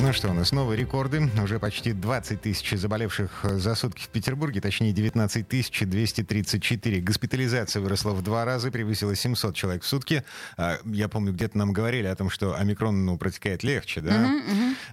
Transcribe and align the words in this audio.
Ну 0.00 0.12
что, 0.14 0.30
у 0.30 0.32
нас 0.32 0.52
новые 0.52 0.78
рекорды. 0.78 1.28
Уже 1.42 1.58
почти 1.58 1.92
20 1.92 2.40
тысяч 2.40 2.78
заболевших 2.78 3.44
за 3.44 3.74
сутки 3.74 4.02
в 4.02 4.08
Петербурге, 4.08 4.60
точнее 4.60 4.92
19 4.92 5.46
234. 5.48 7.00
Госпитализация 7.00 7.82
выросла 7.82 8.12
в 8.12 8.22
два 8.22 8.46
раза, 8.46 8.70
превысила 8.70 9.14
700 9.14 9.54
человек 9.54 9.82
в 9.82 9.86
сутки. 9.86 10.24
А, 10.56 10.78
я 10.86 11.08
помню, 11.08 11.32
где-то 11.32 11.58
нам 11.58 11.72
говорили 11.72 12.06
о 12.06 12.16
том, 12.16 12.30
что 12.30 12.54
омикрон 12.56 13.04
ну, 13.04 13.18
протекает 13.18 13.62
легче, 13.62 14.00
да? 14.00 14.30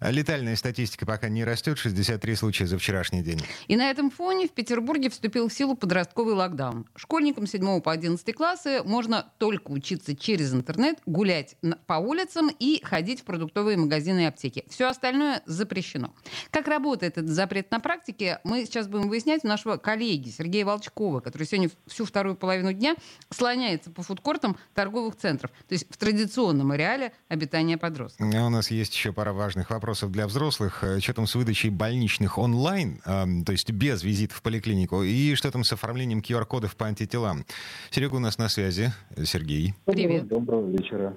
А 0.01 0.11
Летальная 0.11 0.55
статистика 0.55 1.05
пока 1.05 1.29
не 1.29 1.45
растет, 1.45 1.77
63 1.77 2.35
случая 2.35 2.67
за 2.67 2.77
вчерашний 2.77 3.21
день. 3.21 3.41
И 3.67 3.77
на 3.77 3.89
этом 3.89 4.11
фоне 4.11 4.47
в 4.47 4.52
Петербурге 4.52 5.09
вступил 5.09 5.47
в 5.47 5.53
силу 5.53 5.75
подростковый 5.75 6.33
локдаун. 6.33 6.85
Школьникам 6.95 7.47
7 7.47 7.81
по 7.81 7.91
11 7.91 8.35
классы 8.35 8.83
можно 8.83 9.25
только 9.38 9.71
учиться 9.71 10.16
через 10.16 10.53
интернет, 10.53 10.97
гулять 11.05 11.55
по 11.85 11.93
улицам 11.93 12.49
и 12.59 12.81
ходить 12.83 13.21
в 13.21 13.23
продуктовые 13.23 13.77
магазины 13.77 14.23
и 14.23 14.25
аптеки. 14.25 14.66
Все 14.69 14.88
остальное 14.89 15.41
запрещено. 15.45 16.13
Как 16.52 16.67
работает 16.67 17.17
этот 17.17 17.30
запрет 17.30 17.71
на 17.71 17.80
практике, 17.80 18.39
мы 18.43 18.66
сейчас 18.66 18.88
будем 18.88 19.09
выяснять 19.09 19.43
у 19.43 19.47
нашего 19.47 19.77
коллеги 19.77 20.30
Сергея 20.30 20.66
Волчкова, 20.66 21.20
который 21.20 21.43
сегодня 21.43 21.70
всю 21.88 22.05
вторую 22.05 22.35
половину 22.35 22.73
дня 22.73 22.95
слоняется 23.30 23.91
по 23.91 24.03
фудкортам 24.03 24.57
торговых 24.73 25.16
центров, 25.16 25.52
то 25.67 25.73
есть 25.73 25.85
в 25.89 25.97
традиционном 25.97 26.71
ареале 26.71 27.13
обитания 27.27 27.77
подростков. 27.77 28.28
А 28.33 28.45
У 28.45 28.50
нас 28.50 28.72
есть 28.72 28.94
еще 28.94 29.13
пара 29.13 29.33
важных 29.33 29.69
вопросов 29.69 30.11
для 30.11 30.28
взрослых. 30.28 30.83
Э, 30.83 31.00
Что 31.00 31.13
там 31.13 31.28
с 31.28 31.35
выдачей 31.35 31.69
больничных 31.69 32.38
онлайн, 32.38 33.00
то 33.06 33.52
есть 33.52 33.72
без 33.72 34.03
визита 34.03 34.33
в 34.35 34.41
поликлинику, 34.41 35.03
и 35.03 35.35
что 35.35 35.52
там 35.52 35.63
с 35.63 35.72
оформлением 35.73 36.19
QR-кодов 36.19 36.75
по 36.75 36.85
антителам. 36.88 37.45
Серега 37.91 38.16
у 38.16 38.19
нас 38.19 38.38
на 38.38 38.50
связи. 38.50 38.91
Сергей. 39.23 39.73
Привет. 39.85 40.28
Доброго, 40.28 40.69
вечера. 40.69 41.16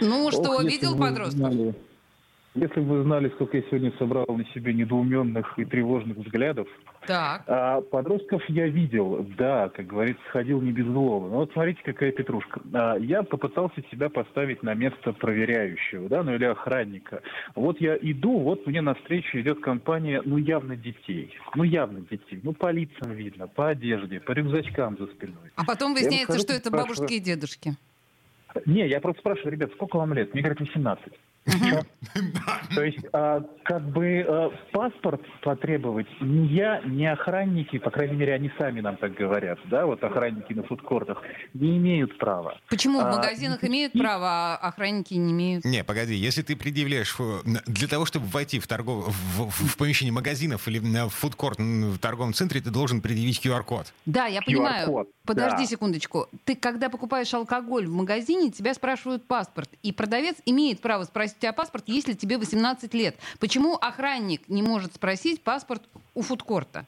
Ну 0.00 0.30
что, 0.30 0.42
Ох, 0.52 0.62
если 0.64 0.76
видел 0.76 0.96
подростков? 0.96 1.38
знали- 1.52 1.74
Если 2.60 2.80
бы 2.80 2.98
вы 2.98 3.02
знали, 3.04 3.28
сколько 3.36 3.56
я 3.56 3.62
сегодня 3.64 3.92
собрал 3.98 4.26
на 4.26 4.44
себе 4.46 4.74
недоуменных 4.74 5.56
и 5.58 5.64
тревожных 5.64 6.16
взглядов. 6.16 6.66
Так. 7.06 7.44
А 7.46 7.80
подростков 7.82 8.42
я 8.48 8.66
видел, 8.66 9.24
да, 9.36 9.68
как 9.68 9.86
говорится, 9.86 10.22
ходил 10.30 10.60
не 10.60 10.72
без 10.72 10.84
злого. 10.86 11.28
Но 11.28 11.36
вот 11.36 11.52
смотрите, 11.52 11.80
какая 11.84 12.10
петрушка. 12.10 12.60
А, 12.74 12.96
я 12.96 13.22
попытался 13.22 13.80
себя 13.92 14.08
поставить 14.08 14.64
на 14.64 14.74
место 14.74 15.12
проверяющего, 15.12 16.08
да, 16.08 16.24
ну 16.24 16.34
или 16.34 16.46
охранника. 16.46 17.22
Вот 17.54 17.80
я 17.80 17.96
иду, 17.96 18.40
вот 18.40 18.66
мне 18.66 18.80
навстречу 18.80 19.38
идет 19.38 19.60
компания, 19.60 20.20
ну 20.24 20.36
явно 20.36 20.74
детей. 20.74 21.32
Ну 21.54 21.62
явно 21.62 22.00
детей. 22.00 22.40
Ну 22.42 22.54
по 22.54 22.72
лицам 22.72 23.12
видно, 23.12 23.46
по 23.46 23.68
одежде, 23.68 24.18
по 24.18 24.32
рюкзачкам 24.32 24.98
за 24.98 25.06
спиной. 25.06 25.52
А 25.54 25.64
потом 25.64 25.94
выясняется, 25.94 26.32
выхожу, 26.32 26.42
что 26.42 26.52
это 26.54 26.68
спрашиваю. 26.70 26.96
бабушки 26.96 27.14
и 27.14 27.20
дедушки. 27.20 27.76
Не, 28.66 28.88
я 28.88 29.00
просто 29.00 29.20
спрашиваю, 29.20 29.52
ребят, 29.52 29.70
сколько 29.74 29.96
вам 29.96 30.12
лет? 30.14 30.32
Мне 30.34 30.42
говорят, 30.42 30.58
18. 30.58 31.12
То 32.74 32.82
есть, 32.84 33.04
а, 33.12 33.40
как 33.64 33.82
бы 33.90 34.24
а, 34.26 34.50
паспорт 34.72 35.22
потребовать 35.42 36.06
ни 36.20 36.46
я, 36.48 36.80
ни 36.84 37.04
охранники, 37.04 37.78
по 37.78 37.90
крайней 37.90 38.16
мере, 38.16 38.34
они 38.34 38.50
сами 38.58 38.80
нам 38.80 38.96
так 38.96 39.14
говорят, 39.14 39.58
да, 39.66 39.86
вот 39.86 40.02
охранники 40.02 40.52
на 40.52 40.62
фудкортах, 40.64 41.22
не 41.54 41.78
имеют 41.78 42.18
права. 42.18 42.58
Почему 42.68 43.00
в 43.00 43.06
А, 43.06 43.16
магазинах 43.16 43.64
имеют 43.64 43.92
право, 43.92 44.26
а 44.26 44.56
охранники 44.56 45.14
не 45.14 45.32
имеют? 45.32 45.64
Не, 45.64 45.84
погоди, 45.84 46.14
если 46.14 46.42
ты 46.42 46.56
предъявляешь 46.56 47.14
э, 47.18 47.38
для 47.66 47.88
того, 47.88 48.04
чтобы 48.04 48.26
войти 48.26 48.58
в, 48.58 48.66
торгов... 48.66 49.08
в, 49.08 49.50
в- 49.50 49.76
помещение 49.76 50.12
магазинов 50.12 50.68
или 50.68 50.78
на 50.78 51.08
фудкорт 51.08 51.58
в 51.58 51.98
торговом 51.98 52.32
центре, 52.32 52.60
ты 52.60 52.70
должен 52.70 53.00
предъявить 53.00 53.44
QR-код. 53.44 53.92
Да, 54.06 54.26
я 54.26 54.42
понимаю. 54.42 55.06
Подожди 55.24 55.64
да. 55.64 55.66
секундочку. 55.66 56.26
Ты, 56.44 56.56
когда 56.56 56.88
покупаешь 56.88 57.32
алкоголь 57.34 57.86
в 57.86 57.92
магазине, 57.92 58.50
тебя 58.50 58.72
спрашивают 58.74 59.26
паспорт. 59.26 59.68
И 59.82 59.92
продавец 59.92 60.36
имеет 60.46 60.80
право 60.80 61.04
спросить 61.04 61.37
у 61.38 61.40
тебя 61.40 61.52
паспорт, 61.52 61.84
если 61.86 62.12
тебе 62.14 62.36
18 62.36 62.92
лет. 62.94 63.16
Почему 63.40 63.76
охранник 63.76 64.48
не 64.48 64.62
может 64.62 64.94
спросить 64.94 65.42
паспорт 65.42 65.82
у 66.14 66.22
фудкорта? 66.22 66.84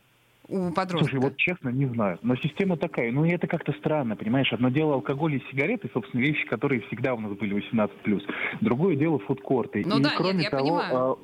У 0.48 0.72
подростка. 0.72 1.10
Слушай, 1.10 1.22
вот 1.22 1.36
честно, 1.36 1.68
не 1.68 1.86
знаю. 1.86 2.18
Но 2.22 2.34
система 2.34 2.76
такая. 2.76 3.12
Ну, 3.12 3.24
и 3.24 3.30
это 3.30 3.46
как-то 3.46 3.72
странно, 3.74 4.16
понимаешь? 4.16 4.52
Одно 4.52 4.68
дело 4.68 4.94
алкоголь 4.94 5.36
и 5.36 5.44
сигареты, 5.48 5.88
собственно, 5.92 6.20
вещи, 6.20 6.44
которые 6.46 6.80
всегда 6.82 7.14
у 7.14 7.20
нас 7.20 7.32
были 7.34 7.54
18+. 7.56 8.22
Другое 8.60 8.96
дело 8.96 9.20
фудкорты. 9.20 9.84
Ну 9.86 10.00
и, 10.00 10.02
да, 10.02 10.08
нет, 10.08 10.18
кроме 10.18 10.42
я 10.42 10.50
того, 10.50 10.64
понимаю. 10.64 11.18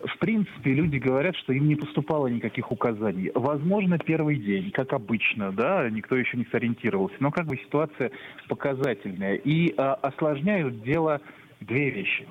а, 0.00 0.06
В 0.06 0.18
принципе, 0.18 0.72
люди 0.72 0.96
говорят, 0.96 1.36
что 1.36 1.52
им 1.52 1.68
не 1.68 1.76
поступало 1.76 2.28
никаких 2.28 2.72
указаний. 2.72 3.30
Возможно, 3.34 3.98
первый 3.98 4.36
день, 4.36 4.70
как 4.70 4.94
обычно, 4.94 5.52
да, 5.52 5.86
никто 5.90 6.16
еще 6.16 6.38
не 6.38 6.46
сориентировался. 6.46 7.16
Но 7.20 7.30
как 7.30 7.44
бы 7.46 7.58
ситуация 7.58 8.12
показательная. 8.48 9.34
И 9.34 9.74
а, 9.76 9.92
осложняют 9.92 10.82
дело 10.82 11.20
две 11.60 11.90
вещи. 11.90 12.26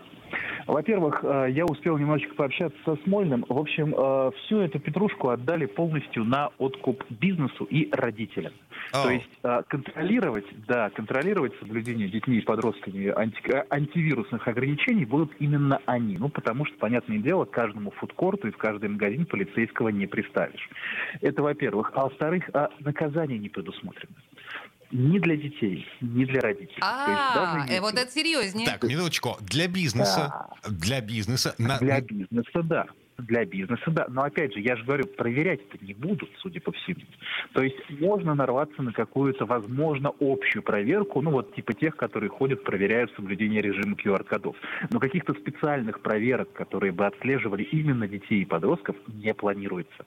Во-первых, 0.66 1.24
э, 1.24 1.48
я 1.52 1.66
успел 1.66 1.98
немножечко 1.98 2.36
пообщаться 2.36 2.78
со 2.84 2.98
Смольным. 3.04 3.46
В 3.48 3.58
общем, 3.58 3.96
э, 3.98 4.32
всю 4.40 4.60
эту 4.60 4.80
петрушку 4.80 5.30
отдали 5.30 5.66
полностью 5.66 6.26
на 6.26 6.50
откуп 6.58 7.04
бизнесу 7.10 7.64
и 7.66 7.90
родителям. 7.92 8.54
О. 8.92 9.04
То 9.04 9.12
есть 9.12 9.30
э, 9.44 9.62
контролировать, 9.68 10.46
да, 10.68 10.90
контролировать 10.90 11.54
соблюдение 11.60 12.10
детьми 12.10 12.38
и 12.38 12.42
подростками 12.42 13.08
анти- 13.08 13.66
антивирусных 13.70 14.48
ограничений 14.48 15.06
будут 15.06 15.32
именно 15.40 15.80
они. 15.86 16.18
Ну, 16.18 16.30
потому 16.30 16.66
что, 16.66 16.78
понятное 16.78 17.20
дело, 17.20 17.46
к 17.46 17.52
каждому 17.52 17.92
фудкорту 17.92 18.50
и 18.50 18.52
в 18.52 18.58
каждый 18.58 18.90
магазин 18.90 19.26
полицейского 19.26 19.90
не 19.90 20.08
приставишь. 20.08 20.70
Это 21.22 21.42
во-первых. 21.42 21.92
А 21.96 22.04
во-вторых, 22.04 22.50
наказание 22.82 23.40
не 23.40 23.50
предусмотрено. 23.50 24.16
Ни 24.92 25.20
для 25.20 25.36
детей, 25.36 25.86
ни 26.02 26.24
для 26.26 26.40
родителей. 26.42 26.70
Есть 26.70 26.80
А, 26.82 27.36
даже 27.58 27.74
э, 27.74 27.82
вот 27.82 27.94
это 27.96 28.10
серьезнее. 28.10 28.66
Так, 28.68 28.84
минуточку. 28.84 29.36
Для 29.42 29.68
бизнеса, 29.68 30.48
для 30.70 31.02
бизнеса... 31.02 31.56
на- 31.58 31.78
Для 31.80 32.00
бизнеса, 32.02 32.64
да. 32.64 32.86
Для 33.18 33.46
бизнеса, 33.46 33.84
да. 33.88 34.06
Но 34.10 34.22
опять 34.24 34.54
же, 34.54 34.60
я 34.62 34.76
же 34.78 34.84
говорю, 34.86 35.08
проверять-то 35.08 35.84
не 35.84 35.94
будут, 35.96 36.30
судя 36.38 36.62
по 36.62 36.72
всему. 36.72 37.02
То 37.54 37.64
есть 37.64 37.76
можно 38.00 38.36
нарваться 38.36 38.82
на 38.84 38.94
какую-то, 38.94 39.46
возможно, 39.46 40.12
общую 40.20 40.62
проверку, 40.62 41.22
ну 41.22 41.32
вот 41.32 41.54
типа 41.56 41.74
тех, 41.74 41.96
которые 41.98 42.30
ходят, 42.30 42.64
проверяют 42.64 43.12
соблюдение 43.16 43.62
режима 43.62 43.96
QR-кодов. 43.96 44.56
Но 44.92 45.00
каких-то 45.00 45.34
специальных 45.34 46.02
проверок, 46.02 46.54
которые 46.54 46.92
бы 46.92 47.08
отслеживали 47.08 47.64
именно 47.64 48.08
детей 48.08 48.44
и 48.44 48.46
подростков, 48.46 48.96
не 49.08 49.34
планируется. 49.34 50.06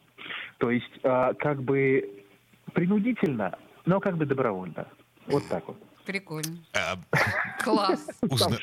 То 0.59 0.71
есть 0.71 1.01
а, 1.03 1.35
как 1.35 1.63
бы 1.65 2.09
принудительно, 2.75 3.59
но 3.91 3.99
как 3.99 4.17
бы 4.17 4.25
добровольно. 4.25 4.87
Вот 5.27 5.49
так 5.49 5.67
вот. 5.67 5.77
Прикольно. 6.07 6.59
а, 6.73 6.97
Класс. 7.63 8.07
Узна-. 8.23 8.57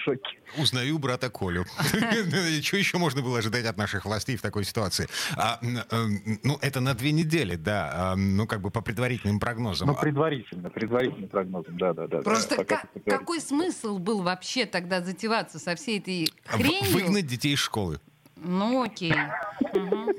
Узнаю 0.58 0.98
брата 1.00 1.30
Колю. 1.30 1.66
Что 2.64 2.78
еще 2.78 2.98
можно 2.98 3.22
было 3.22 3.40
ожидать 3.40 3.66
от 3.66 3.78
наших 3.78 4.06
властей 4.06 4.38
в 4.38 4.42
такой 4.42 4.64
ситуации? 4.64 5.08
А, 5.36 5.60
э, 5.62 6.06
ну, 6.44 6.58
это 6.62 6.80
на 6.80 6.94
две 6.94 7.12
недели, 7.12 7.56
да. 7.58 7.92
а, 7.94 8.16
Ну, 8.16 8.48
как 8.48 8.62
бы 8.62 8.70
по 8.72 8.82
предварительным 8.82 9.40
прогнозам. 9.40 9.88
Ну, 9.90 9.96
предварительно, 9.96 10.70
предварительным 10.70 11.30
прогнозом, 11.30 11.78
да, 11.78 11.94
да, 11.94 12.08
да. 12.08 12.22
Просто 12.22 12.56
да, 12.56 12.56
пока 12.64 12.76
ка- 12.78 12.88
предварительно. 12.88 13.18
какой 13.20 13.42
смысл 13.42 13.98
был 14.00 14.24
вообще 14.24 14.66
тогда 14.66 15.02
затеваться 15.02 15.60
со 15.60 15.76
всей 15.76 16.00
этой 16.00 16.32
хренью? 16.46 16.94
Выгнать 16.94 17.28
детей 17.28 17.54
из 17.54 17.60
школы. 17.60 18.00
Ну 18.38 18.84
окей. 18.84 19.14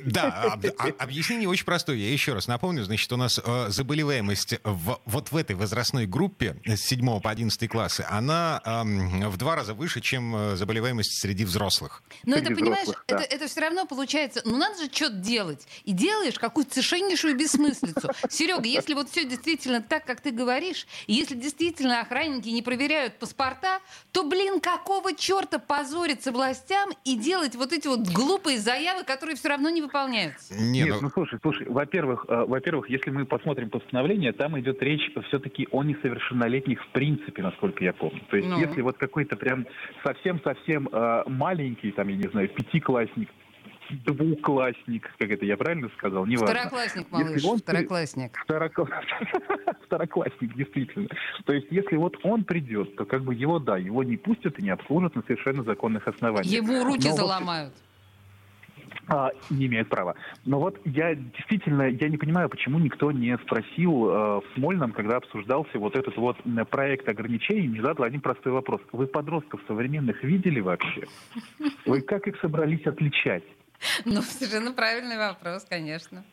Да, 0.05 0.53
об- 0.53 0.65
объяснение 0.99 1.49
очень 1.49 1.65
простое. 1.65 1.97
Я 1.97 2.11
еще 2.13 2.33
раз 2.33 2.47
напомню, 2.47 2.85
значит, 2.85 3.11
у 3.13 3.17
нас 3.17 3.41
э, 3.43 3.67
заболеваемость 3.69 4.55
в- 4.65 5.01
вот 5.05 5.33
в 5.33 5.37
этой 5.37 5.57
возрастной 5.57 6.07
группе 6.07 6.57
с 6.65 6.81
7 6.81 7.21
по 7.21 7.31
11 7.31 7.69
классы, 7.69 8.05
она 8.09 8.61
в 8.65 9.37
два 9.37 9.57
раза 9.57 9.75
выше, 9.75 10.01
чем 10.01 10.35
э, 10.35 10.57
заболеваемость 10.57 11.21
среди 11.21 11.45
взрослых. 11.45 12.03
Но 12.25 12.37
Среди 12.37 12.53
это, 12.53 12.61
понимаешь, 12.61 12.89
это, 13.07 13.47
все 13.49 13.61
равно 13.61 13.87
получается, 13.87 14.43
ну 14.45 14.57
надо 14.57 14.83
же 14.83 14.91
что-то 14.93 15.17
делать. 15.17 15.67
И 15.85 15.93
делаешь 15.93 16.39
какую-то 16.39 16.73
совершеннейшую 16.75 17.37
бессмыслицу. 17.37 18.11
Серега, 18.31 18.67
если 18.67 18.95
вот 18.95 19.11
все 19.11 19.25
действительно 19.25 19.81
так, 19.83 20.05
как 20.05 20.21
ты 20.21 20.31
говоришь, 20.31 20.87
и 21.07 21.15
если 21.15 21.35
действительно 21.35 22.01
охранники 22.01 22.49
не 22.49 22.63
проверяют 22.63 23.19
паспорта, 23.19 23.81
то, 24.13 24.25
блин, 24.25 24.61
какого 24.61 25.15
черта 25.15 25.59
позориться 25.59 26.33
властям 26.33 26.91
и 27.05 27.17
делать 27.17 27.55
вот 27.55 27.73
эти 27.73 27.87
вот 27.87 28.01
глупые 28.09 28.59
заявы, 28.59 29.05
которые 29.05 29.37
все 29.39 29.49
равно 29.49 29.71
не 29.71 29.83
выполняются? 29.83 30.55
Не, 30.55 30.83
Нет, 30.83 30.97
ну, 30.97 31.03
ну 31.03 31.11
слушай, 31.11 31.39
слушай, 31.41 31.67
во-первых, 31.69 32.27
э, 32.29 32.45
во-первых, 32.47 32.91
если 32.91 33.11
мы 33.11 33.25
посмотрим 33.25 33.71
постановление, 33.71 34.33
там 34.33 34.59
идет 34.59 34.83
речь 34.83 35.11
все-таки 35.29 35.69
о 35.71 35.83
несовершеннолетних 35.83 36.83
в 36.83 36.89
принципе, 36.89 37.43
насколько 37.43 37.85
я 37.85 37.93
помню. 37.93 38.21
То 38.31 38.37
есть, 38.37 38.49
Ну. 38.49 38.59
если 38.59 38.81
вот 38.83 38.99
какой-то 38.99 39.37
прям 39.37 39.67
совсем-совсем 40.05 40.89
э, 40.91 41.23
маленький, 41.27 41.93
там, 41.93 42.09
я 42.09 42.17
не 42.17 42.29
знаю, 42.29 42.49
пятиклассник 42.49 43.29
двуклассник, 44.05 45.11
как 45.19 45.31
это 45.31 45.45
я 45.45 45.57
правильно 45.57 45.89
сказал, 45.97 46.27
не 46.27 46.37
важно. 46.37 46.55
Второклассник, 46.55 47.11
малыш, 47.11 47.45
он... 47.45 47.59
второклассник. 47.59 48.33
Второклассник, 49.87 50.55
действительно. 50.55 51.09
То 51.47 51.53
есть, 51.53 51.69
если 51.71 51.97
вот 51.97 52.17
он 52.23 52.45
придет, 52.45 52.97
то 52.97 53.05
как 53.05 53.23
бы 53.25 53.35
его, 53.35 53.59
да, 53.59 53.79
его 53.79 54.03
не 54.03 54.17
пустят 54.17 54.59
и 54.59 54.63
не 54.63 54.71
обслужат 54.71 55.17
на 55.17 55.23
совершенно 55.23 55.63
законных 55.63 56.07
основаниях. 56.07 56.53
Ему 56.53 56.85
руки 56.85 57.09
Но 57.09 57.17
заломают. 57.17 57.73
Вот 57.73 57.88
а, 59.09 59.31
не 59.51 59.67
имеет 59.67 59.89
права. 59.89 60.15
Но 60.45 60.59
вот 60.61 60.81
я 60.85 61.15
действительно, 61.15 61.83
я 61.89 62.09
не 62.09 62.17
понимаю, 62.17 62.49
почему 62.49 62.79
никто 62.79 63.13
не 63.13 63.37
спросил 63.39 64.09
э, 64.09 64.41
в 64.41 64.45
Смольном, 64.55 64.93
когда 64.93 65.17
обсуждался 65.17 65.79
вот 65.79 65.97
этот 65.97 66.17
вот 66.17 66.37
проект 66.71 67.09
ограничений, 67.09 67.69
не 67.69 67.81
задал 67.81 68.05
один 68.05 68.21
простой 68.21 68.53
вопрос. 68.53 68.81
Вы 68.93 69.07
подростков 69.07 69.61
современных 69.67 70.23
видели 70.23 70.61
вообще? 70.61 71.07
Вы 71.87 72.01
как 72.03 72.27
их 72.27 72.39
собрались 72.41 72.87
отличать? 72.87 73.45
Ну, 74.05 74.23
совершенно 74.23 74.73
правильный 74.73 75.19
вопрос, 75.19 75.65
конечно. 75.69 76.25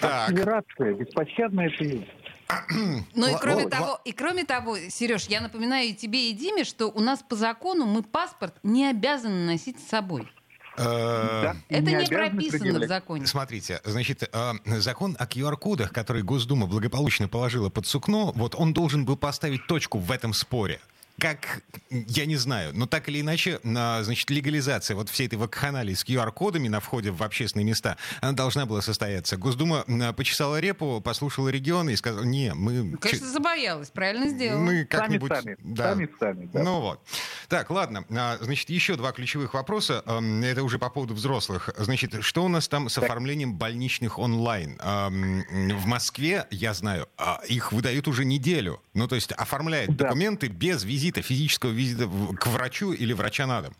Так. 0.00 0.28
Акселерация, 0.28 0.94
беспощадная 0.94 1.68
это 1.68 1.84
есть. 1.84 2.08
Ну 3.14 3.26
и 3.26 3.34
кроме 3.40 3.68
того, 3.68 4.00
и 4.04 4.12
кроме 4.12 4.44
того, 4.44 4.76
Сереж, 4.76 5.26
я 5.26 5.40
напоминаю 5.40 5.88
и 5.88 5.94
тебе, 5.94 6.30
и 6.30 6.32
Диме, 6.32 6.64
что 6.64 6.88
у 6.88 7.00
нас 7.00 7.22
по 7.22 7.34
закону 7.34 7.86
мы 7.86 8.02
паспорт 8.02 8.54
не 8.62 8.88
обязаны 8.88 9.46
носить 9.46 9.80
с 9.80 9.88
собой. 9.88 10.30
Э, 10.76 11.54
Это 11.68 11.90
не 11.90 12.06
прописано 12.06 12.80
в 12.80 12.88
законе. 12.88 13.26
Смотрите, 13.26 13.80
значит, 13.84 14.28
э, 14.32 14.52
закон 14.80 15.16
о 15.18 15.26
QR-кодах, 15.26 15.92
который 15.92 16.22
Госдума 16.22 16.66
благополучно 16.66 17.28
положила 17.28 17.70
под 17.70 17.86
сукно, 17.86 18.32
вот 18.34 18.54
он 18.54 18.72
должен 18.72 19.04
был 19.04 19.16
поставить 19.16 19.66
точку 19.66 19.98
в 19.98 20.10
этом 20.10 20.32
споре 20.32 20.80
как, 21.18 21.62
я 21.90 22.26
не 22.26 22.36
знаю, 22.36 22.72
но 22.74 22.86
так 22.86 23.08
или 23.08 23.20
иначе, 23.20 23.58
значит, 23.62 24.28
легализация 24.30 24.94
вот 24.94 25.08
всей 25.08 25.26
этой 25.26 25.36
вакханалии 25.36 25.94
с 25.94 26.04
QR-кодами 26.04 26.68
на 26.68 26.80
входе 26.80 27.10
в 27.10 27.22
общественные 27.22 27.64
места, 27.64 27.96
она 28.20 28.32
должна 28.32 28.66
была 28.66 28.82
состояться. 28.82 29.36
Госдума 29.36 29.84
почесала 30.16 30.60
репу, 30.60 31.00
послушала 31.00 31.48
регионы 31.48 31.90
и 31.90 31.96
сказала, 31.96 32.24
не, 32.24 32.52
мы... 32.54 32.96
Конечно, 32.98 33.28
забоялась, 33.28 33.90
правильно 33.90 34.28
сделала. 34.28 34.60
Мы 34.60 34.84
как-нибудь... 34.84 35.30
Сами, 35.30 35.42
сами, 35.42 35.56
да. 35.60 35.90
сами, 35.92 36.10
сами 36.20 36.50
да. 36.52 36.62
Ну 36.62 36.80
вот. 36.80 37.00
Так, 37.48 37.70
ладно, 37.70 38.04
а, 38.10 38.38
значит, 38.40 38.70
еще 38.70 38.96
два 38.96 39.12
ключевых 39.12 39.54
вопроса. 39.54 40.02
Это 40.44 40.62
уже 40.62 40.78
по 40.78 40.90
поводу 40.90 41.14
взрослых. 41.14 41.70
Значит, 41.76 42.22
что 42.22 42.44
у 42.44 42.48
нас 42.48 42.68
там 42.68 42.88
с 42.88 42.98
оформлением 42.98 43.54
больничных 43.54 44.18
онлайн? 44.18 44.78
В 44.78 45.86
Москве, 45.86 46.46
я 46.50 46.74
знаю, 46.74 47.08
а, 47.16 47.40
их 47.48 47.72
выдают 47.72 48.08
уже 48.08 48.24
неделю. 48.24 48.82
Ну, 48.94 49.08
то 49.08 49.14
есть 49.14 49.32
оформляют 49.32 49.96
да. 49.96 50.06
документы 50.06 50.48
без 50.48 50.84
визита 50.84 51.06
визита, 51.06 51.22
физического 51.22 51.70
визита 51.70 52.08
к 52.36 52.46
врачу 52.46 52.92
или 52.92 53.12
врача 53.12 53.46
на 53.46 53.62
дом. 53.62 53.74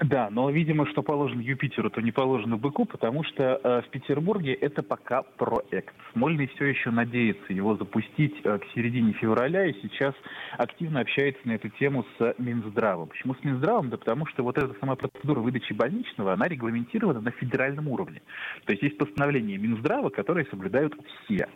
Да, 0.00 0.28
но, 0.28 0.50
видимо, 0.50 0.86
что 0.86 1.02
положено 1.02 1.40
Юпитеру, 1.40 1.88
то 1.88 2.00
не 2.00 2.10
положено 2.10 2.56
быку, 2.56 2.84
потому 2.84 3.22
что 3.22 3.60
э, 3.62 3.82
в 3.82 3.90
Петербурге 3.90 4.52
это 4.52 4.82
пока 4.82 5.22
проект. 5.22 5.94
Смольный 6.12 6.48
все 6.48 6.64
еще 6.64 6.90
надеется 6.90 7.52
его 7.52 7.76
запустить 7.76 8.34
э, 8.42 8.58
к 8.58 8.64
середине 8.74 9.12
февраля 9.12 9.66
и 9.66 9.72
сейчас 9.82 10.14
активно 10.58 11.00
общается 11.00 11.40
на 11.44 11.52
эту 11.52 11.68
тему 11.68 12.04
с 12.18 12.34
Минздравом. 12.38 13.08
Почему 13.08 13.36
с 13.36 13.44
Минздравом? 13.44 13.88
Да 13.88 13.96
потому 13.96 14.26
что 14.26 14.42
вот 14.42 14.58
эта 14.58 14.74
сама 14.80 14.96
процедура 14.96 15.38
выдачи 15.38 15.72
больничного, 15.72 16.32
она 16.32 16.48
регламентирована 16.48 17.20
на 17.20 17.30
федеральном 17.30 17.86
уровне. 17.86 18.20
То 18.64 18.72
есть 18.72 18.82
есть 18.82 18.98
постановление 18.98 19.58
Минздрава, 19.58 20.10
которое 20.10 20.44
соблюдают 20.46 20.94
все 21.24 21.48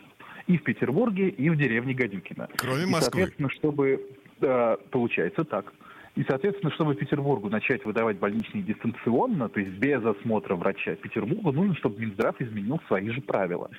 и 0.46 0.56
в 0.56 0.62
Петербурге, 0.62 1.28
и 1.28 1.50
в 1.50 1.56
деревне 1.56 1.92
Гадюкина. 1.92 2.48
Кроме 2.56 2.86
Москвы. 2.86 2.98
И, 2.98 3.02
соответственно, 3.02 3.50
чтобы 3.50 4.06
да, 4.40 4.76
получается 4.90 5.44
так. 5.44 5.72
И, 6.16 6.24
соответственно, 6.28 6.72
чтобы 6.72 6.94
Петербургу 6.94 7.48
начать 7.48 7.84
выдавать 7.84 8.18
больничные 8.18 8.62
дистанционно, 8.62 9.48
то 9.48 9.60
есть 9.60 9.72
без 9.72 10.04
осмотра 10.04 10.56
врача 10.56 10.94
Петербургу, 10.96 11.52
нужно, 11.52 11.74
чтобы 11.76 12.00
Минздрав 12.00 12.40
изменил 12.40 12.80
свои 12.88 13.08
же 13.10 13.20
правила. 13.20 13.70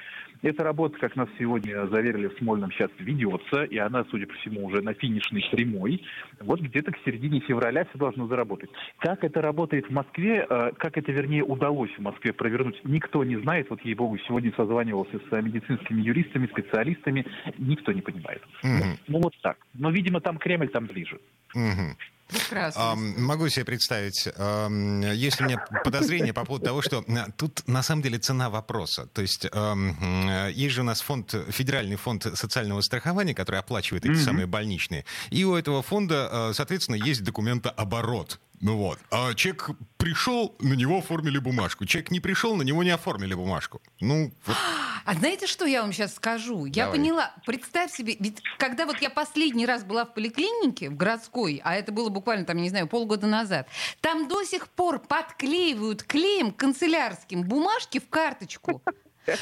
Эта 0.41 0.63
работа, 0.63 0.97
как 0.99 1.17
нас 1.17 1.27
сегодня 1.37 1.85
заверили 1.87 2.27
в 2.27 2.37
Смольном, 2.37 2.71
сейчас 2.71 2.89
ведется, 2.97 3.63
и 3.63 3.77
она, 3.77 4.05
судя 4.09 4.25
по 4.25 4.33
всему, 4.35 4.65
уже 4.65 4.81
на 4.81 4.93
финишной 4.93 5.43
прямой. 5.51 6.01
Вот 6.39 6.61
где-то 6.61 6.93
к 6.93 6.97
середине 7.03 7.41
февраля 7.41 7.83
все 7.85 7.97
должно 7.97 8.27
заработать. 8.27 8.69
Как 8.99 9.23
это 9.25 9.41
работает 9.41 9.87
в 9.87 9.91
Москве, 9.91 10.45
э, 10.49 10.71
как 10.77 10.97
это, 10.97 11.11
вернее, 11.11 11.43
удалось 11.43 11.91
в 11.91 11.99
Москве 11.99 12.31
провернуть, 12.31 12.79
никто 12.85 13.23
не 13.25 13.35
знает. 13.37 13.69
Вот, 13.69 13.81
ей-богу, 13.81 14.17
сегодня 14.19 14.53
созванивался 14.55 15.19
с 15.19 15.41
медицинскими 15.41 16.01
юристами, 16.01 16.47
специалистами, 16.47 17.25
никто 17.57 17.91
не 17.91 18.01
понимает. 18.01 18.41
Mm-hmm. 18.63 18.99
Ну, 19.07 19.19
вот 19.21 19.33
так. 19.41 19.57
Но, 19.73 19.91
видимо, 19.91 20.21
там 20.21 20.37
Кремль, 20.37 20.69
там 20.69 20.85
ближе. 20.85 21.19
Mm-hmm. 21.55 21.95
Прекрасно. 22.29 22.95
Могу 22.95 23.49
себе 23.49 23.65
представить, 23.65 24.25
есть 24.25 25.41
у 25.41 25.43
меня 25.43 25.65
подозрение 25.83 26.33
по 26.33 26.45
поводу 26.45 26.65
того, 26.65 26.81
что 26.81 27.03
тут 27.35 27.67
на 27.67 27.83
самом 27.83 28.01
деле 28.01 28.19
цена 28.19 28.49
вопроса. 28.49 29.07
То 29.07 29.21
есть 29.21 29.43
есть 29.43 30.75
же 30.75 30.81
у 30.81 30.83
нас 30.83 31.01
фонд, 31.01 31.35
федеральный 31.49 31.95
фонд 31.95 32.27
социального 32.35 32.81
страхования, 32.81 33.33
который 33.33 33.59
оплачивает 33.59 34.05
эти 34.05 34.13
mm-hmm. 34.13 34.23
самые 34.23 34.45
больничные. 34.47 35.05
И 35.29 35.43
у 35.43 35.55
этого 35.55 35.81
фонда, 35.81 36.29
э, 36.31 36.53
соответственно, 36.53 36.95
есть 36.95 37.23
документооборот. 37.23 38.39
Ну 38.61 38.77
вот. 38.77 38.99
А 39.09 39.33
человек 39.33 39.69
пришел, 39.97 40.55
на 40.59 40.73
него 40.73 40.97
оформили 40.99 41.37
бумажку. 41.37 41.85
Человек 41.85 42.11
не 42.11 42.19
пришел, 42.19 42.55
на 42.55 42.63
него 42.63 42.83
не 42.83 42.89
оформили 42.89 43.33
бумажку. 43.33 43.81
Ну, 43.99 44.31
вот. 44.45 44.57
А 45.05 45.13
знаете, 45.15 45.47
что 45.47 45.65
я 45.65 45.81
вам 45.81 45.91
сейчас 45.91 46.13
скажу? 46.13 46.65
Я 46.65 46.83
Давай. 46.83 46.99
поняла. 46.99 47.33
Представь 47.45 47.91
себе, 47.91 48.15
ведь 48.19 48.43
когда 48.59 48.85
вот 48.85 48.97
я 49.01 49.09
последний 49.09 49.65
раз 49.65 49.83
была 49.83 50.05
в 50.05 50.13
поликлинике, 50.13 50.89
в 50.89 50.97
городской, 50.97 51.61
а 51.63 51.73
это 51.73 51.91
было 51.91 52.09
буквально, 52.09 52.45
там, 52.45 52.57
не 52.57 52.69
знаю, 52.69 52.85
полгода 52.85 53.25
назад, 53.25 53.67
там 54.01 54.27
до 54.27 54.43
сих 54.43 54.67
пор 54.67 54.99
подклеивают 54.99 56.03
клеем 56.03 56.51
канцелярским 56.51 57.43
бумажки 57.43 57.99
в 57.99 58.07
карточку. 58.09 58.83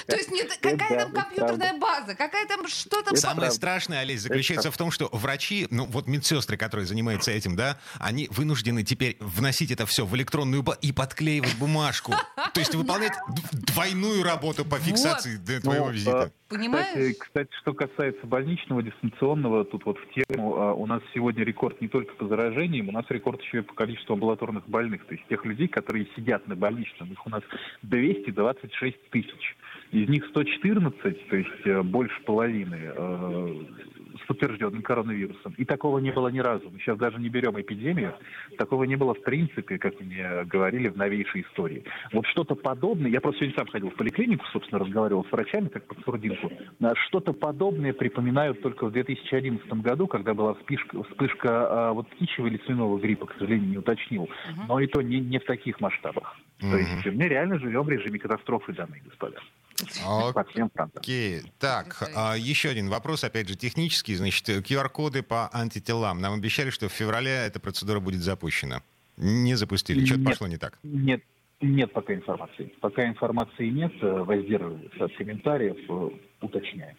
То 0.07 0.15
есть 0.15 0.31
нет, 0.31 0.57
какая 0.61 0.99
там 0.99 1.11
компьютерная 1.11 1.77
база, 1.77 2.15
какая 2.15 2.47
там 2.47 2.67
что 2.67 3.01
там... 3.01 3.15
Самое 3.15 3.51
страшное, 3.51 3.99
Олесь, 3.99 4.21
заключается 4.21 4.71
в 4.71 4.77
том, 4.77 4.91
что 4.91 5.09
врачи, 5.11 5.67
ну 5.69 5.85
вот 5.85 6.07
медсестры, 6.07 6.57
которые 6.57 6.85
занимаются 6.85 7.31
этим, 7.31 7.55
да, 7.55 7.79
они 7.99 8.27
вынуждены 8.31 8.83
теперь 8.83 9.17
вносить 9.19 9.71
это 9.71 9.85
все 9.85 10.05
в 10.05 10.15
электронную 10.15 10.63
базу 10.63 10.79
и 10.81 10.91
подклеивать 10.91 11.57
бумажку. 11.57 12.13
То 12.53 12.59
есть 12.59 12.75
выполнять 12.75 13.13
двойную 13.51 14.23
работу 14.23 14.65
по 14.65 14.77
фиксации 14.79 15.37
твоего 15.59 15.87
ну, 15.87 15.91
визита. 15.91 16.31
Понимаешь? 16.49 17.15
Кстати, 17.19 17.49
что 17.61 17.73
касается 17.73 18.25
больничного, 18.25 18.81
дистанционного, 18.81 19.65
тут 19.65 19.85
вот 19.85 19.97
в 19.97 20.13
тему, 20.13 20.55
а, 20.55 20.73
у 20.73 20.85
нас 20.85 21.01
сегодня 21.13 21.43
рекорд 21.43 21.81
не 21.81 21.89
только 21.89 22.13
по 22.15 22.27
заражениям, 22.27 22.87
у 22.87 22.91
нас 22.93 23.05
рекорд 23.09 23.41
еще 23.41 23.59
и 23.59 23.61
по 23.61 23.73
количеству 23.73 24.13
амбулаторных 24.13 24.67
больных. 24.67 25.05
То 25.05 25.13
есть 25.13 25.27
тех 25.27 25.43
людей, 25.43 25.67
которые 25.67 26.07
сидят 26.15 26.47
на 26.47 26.55
больничном, 26.55 27.11
их 27.11 27.25
у 27.25 27.29
нас 27.29 27.43
226 27.81 29.09
тысяч. 29.09 29.57
Из 29.91 30.09
них 30.09 30.25
114, 30.27 31.29
то 31.29 31.35
есть 31.35 31.65
э, 31.65 31.81
больше 31.81 32.21
половины, 32.23 32.79
э, 32.95 33.55
с 34.21 34.27
подтвержденным 34.27 34.81
коронавирусом. 34.81 35.53
И 35.57 35.65
такого 35.65 35.99
не 35.99 36.11
было 36.11 36.27
ни 36.29 36.39
разу. 36.39 36.69
Мы 36.69 36.79
сейчас 36.79 36.97
даже 36.97 37.19
не 37.19 37.29
берем 37.29 37.59
эпидемию. 37.59 38.15
Такого 38.57 38.83
не 38.83 38.95
было 38.95 39.13
в 39.13 39.21
принципе, 39.21 39.77
как 39.77 39.99
мне 39.99 40.43
говорили, 40.45 40.89
в 40.89 40.97
новейшей 40.97 41.41
истории. 41.41 41.83
Вот 42.11 42.25
что-то 42.27 42.55
подобное, 42.55 43.11
я 43.11 43.21
просто 43.21 43.39
сегодня 43.39 43.57
сам 43.57 43.67
ходил 43.67 43.89
в 43.91 43.95
поликлинику, 43.95 44.45
собственно, 44.51 44.83
разговаривал 44.83 45.25
с 45.25 45.31
врачами, 45.31 45.67
как 45.67 45.85
под 45.85 46.03
сурдинку. 46.03 46.51
Что-то 47.07 47.33
подобное 47.33 47.93
припоминают 47.93 48.61
только 48.61 48.87
в 48.87 48.91
2011 48.91 49.67
году, 49.73 50.07
когда 50.07 50.33
была 50.33 50.53
вспышка, 50.55 51.03
вспышка 51.03 51.49
а, 51.49 51.93
вот 51.93 52.09
птичьего 52.09 52.47
или 52.47 52.57
свиного 52.65 52.99
гриппа, 52.99 53.27
к 53.27 53.33
сожалению, 53.33 53.69
не 53.69 53.77
уточнил. 53.77 54.29
Но 54.67 54.79
и 54.79 54.87
то 54.87 55.01
не, 55.01 55.19
не 55.19 55.39
в 55.39 55.45
таких 55.45 55.79
масштабах. 55.79 56.37
То 56.59 56.77
есть 56.77 57.05
мы 57.05 57.27
реально 57.27 57.59
живем 57.59 57.83
в 57.83 57.89
режиме 57.89 58.19
катастрофы, 58.19 58.73
дамы 59.77 60.29
и 60.29 60.59
господа. 60.59 60.91
Окей. 60.95 61.41
Так, 61.59 62.09
а, 62.15 62.35
еще 62.35 62.69
один 62.69 62.89
вопрос, 62.89 63.23
опять 63.23 63.47
же, 63.47 63.55
технический. 63.55 64.15
Значит, 64.15 64.49
QR-коды 64.49 65.23
по 65.23 65.49
антителам. 65.53 66.21
Нам 66.21 66.33
обещали, 66.33 66.69
что 66.69 66.89
в 66.89 66.91
феврале 66.91 67.31
эта 67.31 67.59
процедура 67.59 67.99
будет 67.99 68.21
запущена. 68.21 68.81
Не 69.17 69.55
запустили. 69.55 70.05
Что-то 70.05 70.23
пошло 70.23 70.47
не 70.47 70.57
так. 70.57 70.77
Нет, 70.83 71.21
нет 71.61 71.91
пока 71.91 72.13
информации. 72.13 72.71
Пока 72.81 73.07
информации 73.07 73.69
нет, 73.69 73.93
воздерживаются 74.01 75.05
от 75.05 75.15
комментариев, 75.15 75.77
э, 75.89 76.45
уточняем. 76.45 76.95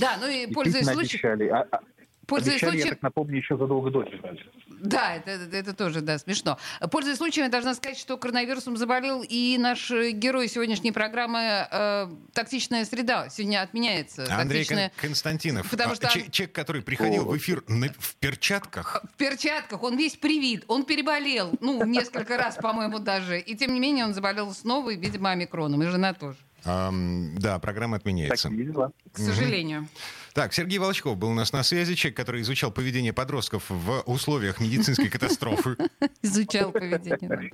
Да, 0.00 0.16
ну 0.20 0.28
и 0.28 0.52
пользуясь 0.52 0.86
случаем... 0.86 1.54
А, 1.54 1.66
а, 1.70 1.80
Пользуясь 2.26 2.56
Обещали, 2.56 2.70
случаем... 2.72 2.88
я 2.88 2.94
так 2.94 3.02
напомню, 3.02 3.36
еще 3.36 3.56
задолго 3.56 3.90
до 3.90 4.04
февраля. 4.04 4.42
Да, 4.80 5.14
это, 5.14 5.30
это, 5.30 5.56
это 5.56 5.74
тоже, 5.74 6.00
да, 6.00 6.18
смешно. 6.18 6.58
Пользуясь 6.90 7.18
случаем, 7.18 7.46
я 7.46 7.50
должна 7.50 7.74
сказать, 7.74 7.98
что 7.98 8.16
коронавирусом 8.16 8.76
заболел 8.76 9.24
и 9.26 9.56
наш 9.58 9.90
герой 9.90 10.48
сегодняшней 10.48 10.92
программы 10.92 11.66
э, 11.70 12.08
«Токсичная 12.32 12.84
среда». 12.84 13.28
Сегодня 13.28 13.62
отменяется. 13.62 14.26
Андрей 14.30 14.60
токсичная... 14.60 14.92
Константинов. 14.96 15.70
Потому 15.70 15.94
что... 15.94 16.08
Человек, 16.08 16.52
который 16.52 16.82
приходил 16.82 17.22
О, 17.28 17.32
в 17.32 17.36
эфир 17.36 17.62
на... 17.68 17.88
в 17.98 18.16
перчатках. 18.16 19.04
В 19.14 19.16
перчатках. 19.16 19.82
Он 19.82 19.96
весь 19.96 20.16
привит. 20.16 20.64
Он 20.68 20.84
переболел. 20.84 21.52
Ну, 21.60 21.84
несколько 21.84 22.36
раз, 22.36 22.56
по-моему, 22.56 22.98
даже. 22.98 23.38
И 23.38 23.54
тем 23.54 23.72
не 23.72 23.80
менее 23.80 24.04
он 24.04 24.14
заболел 24.14 24.52
снова, 24.52 24.90
и, 24.90 24.96
видимо, 24.96 25.30
омикроном. 25.30 25.82
И 25.82 25.86
жена 25.86 26.12
тоже. 26.12 26.38
Эм, 26.66 27.38
да, 27.38 27.58
программа 27.58 27.96
отменяется. 27.96 28.50
Дела. 28.50 28.92
К 29.12 29.18
сожалению. 29.18 29.88
Так, 30.34 30.52
Сергей 30.52 30.78
Волчков 30.78 31.16
был 31.16 31.30
у 31.30 31.34
нас 31.34 31.52
на 31.52 31.62
связи, 31.62 31.94
человек, 31.94 32.16
который 32.16 32.42
изучал 32.42 32.70
поведение 32.70 33.12
подростков 33.12 33.64
в 33.70 34.02
условиях 34.04 34.60
медицинской 34.60 35.08
катастрофы. 35.08 35.76
Изучал 36.22 36.72
поведение. 36.72 37.52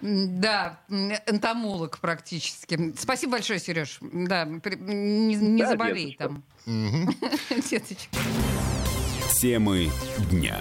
Да, 0.00 0.80
энтомолог 0.88 1.98
практически. 1.98 2.94
Спасибо 2.96 3.32
большое, 3.32 3.58
Сереж. 3.58 3.98
Да, 4.00 4.46
не, 4.46 5.66
заболей 5.66 6.16
там. 6.18 6.42
Деточка. 6.64 8.16
Темы 9.40 9.90
дня. 10.30 10.58